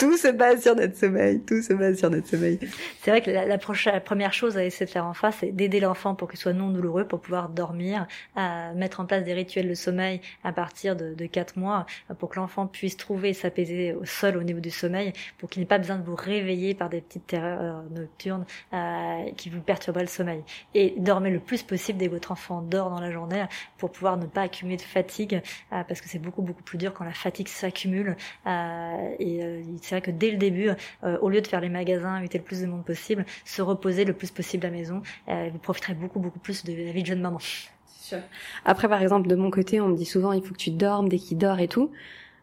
[0.00, 1.40] tout se base sur notre sommeil.
[1.40, 2.58] Tout se base sur notre sommeil.
[3.02, 6.14] C'est vrai que la, première chose à essayer de faire en face, c'est d'aider l'enfant
[6.14, 9.74] pour qu'il soit non douloureux, pour pouvoir dormir, à mettre en place des rituels de
[9.74, 11.86] sommeil à partir de, de 4 mois,
[12.18, 15.66] pour que l'enfant puisse trouver s'apaiser au sol au niveau du sommeil, pour qu'il n'ait
[15.66, 20.08] pas besoin de vous réveiller par des petites terreurs nocturnes euh, qui vous perturberaient le
[20.08, 20.42] sommeil.
[20.74, 23.44] Et dormez le plus possible dès que votre enfant dort dans la journée,
[23.76, 26.94] pour pouvoir ne pas accumuler de fatigue, euh, parce que c'est beaucoup beaucoup plus dur
[26.94, 28.16] quand la fatigue s'accumule.
[28.46, 30.70] Euh, et euh, c'est vrai que dès le début,
[31.02, 34.04] euh, au lieu de faire les magasins, inviter le plus de monde possible, se reposer
[34.04, 37.02] le plus possible à la maison, euh, vous profiterez beaucoup beaucoup plus de la vie
[37.02, 37.40] de jeune maman.
[37.88, 38.18] Sûr.
[38.64, 41.08] Après, par exemple, de mon côté, on me dit souvent il faut que tu dormes
[41.08, 41.90] dès qu'il dort et tout.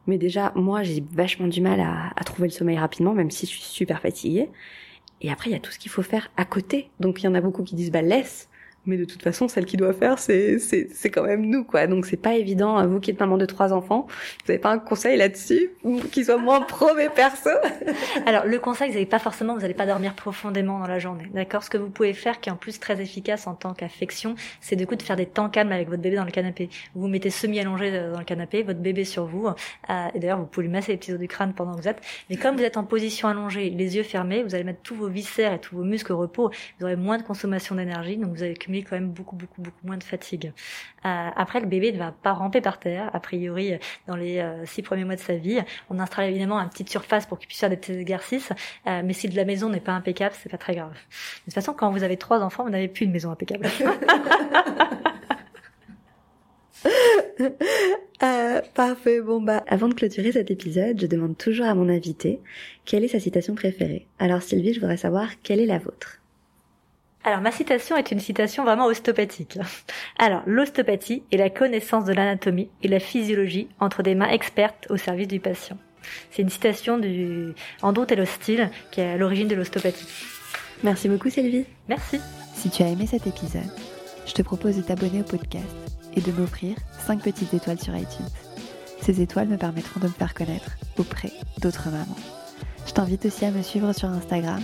[0.07, 3.45] Mais déjà, moi, j'ai vachement du mal à, à trouver le sommeil rapidement, même si
[3.45, 4.49] je suis super fatiguée.
[5.21, 6.89] Et après, il y a tout ce qu'il faut faire à côté.
[6.99, 8.49] Donc, il y en a beaucoup qui disent, bah, laisse
[8.87, 11.87] mais de toute façon, celle qui doit faire, c'est c'est quand même nous, quoi.
[11.87, 12.85] Donc c'est pas évident.
[12.87, 14.07] Vous qui êtes maman de trois enfants,
[14.45, 15.71] vous avez pas un conseil là-dessus?
[16.11, 17.49] Qui soit moins pro mais perso?
[18.25, 21.29] Alors le conseil, vous n'avez pas forcément, vous n'allez pas dormir profondément dans la journée,
[21.33, 21.63] d'accord?
[21.63, 24.75] Ce que vous pouvez faire, qui est en plus très efficace en tant qu'affection, c'est
[24.75, 26.69] du coup de faire des temps calmes avec votre bébé dans le canapé.
[26.95, 30.19] Vous vous mettez semi allongé euh, dans le canapé, votre bébé sur vous, euh, et
[30.19, 32.01] d'ailleurs vous pouvez lui masser les petits os du crâne pendant que vous êtes.
[32.29, 35.09] Mais comme vous êtes en position allongée, les yeux fermés, vous allez mettre tous vos
[35.09, 36.51] viscères et tous vos muscles au repos.
[36.79, 38.43] Vous aurez moins de consommation d'énergie, donc vous
[38.83, 40.51] quand même beaucoup, beaucoup, beaucoup moins de fatigue.
[41.05, 43.73] Euh, après, le bébé ne va pas ramper par terre, a priori,
[44.07, 45.59] dans les euh, six premiers mois de sa vie.
[45.89, 48.51] On installe évidemment une petite surface pour qu'il puisse faire des petits exercices,
[48.87, 50.91] euh, mais si de la maison n'est pas impeccable, c'est pas très grave.
[50.91, 53.67] De toute façon, quand vous avez trois enfants, vous n'avez plus une maison impeccable.
[58.73, 59.21] parfait.
[59.21, 62.39] Bon bah, avant de clôturer cet épisode, je demande toujours à mon invité
[62.85, 64.07] quelle est sa citation préférée?
[64.19, 66.21] Alors Sylvie, je voudrais savoir quelle est la vôtre.
[67.27, 69.59] Alors ma citation est une citation vraiment ostéopathique.
[70.17, 74.95] Alors l'ostéopathie est la connaissance de l'anatomie et la physiologie entre des mains expertes au
[74.95, 75.77] service du patient.
[76.31, 80.07] C'est une citation du Andrew Hostile qui est à l'origine de l'ostéopathie.
[80.83, 81.65] Merci beaucoup Sylvie.
[81.89, 82.21] Merci.
[82.55, 83.73] Si tu as aimé cet épisode,
[84.25, 85.67] je te propose de t'abonner au podcast
[86.15, 88.29] et de m'offrir 5 petites étoiles sur iTunes.
[89.01, 92.15] Ces étoiles me permettront de me faire connaître auprès d'autres mamans.
[92.85, 94.61] Je t'invite aussi à me suivre sur Instagram.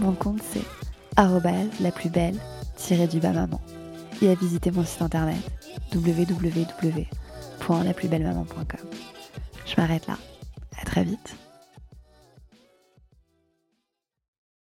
[0.00, 0.81] Mon compte c'est
[1.80, 2.36] la plus belle
[3.06, 3.60] du bas maman
[4.20, 5.40] et à visiter mon site internet
[5.94, 8.88] www.laplusbellemaman.com.
[9.66, 10.16] Je m'arrête là.
[10.80, 11.36] À très vite.